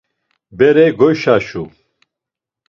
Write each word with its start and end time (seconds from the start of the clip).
Bere 0.57 0.85
goyşaşu! 0.99 1.63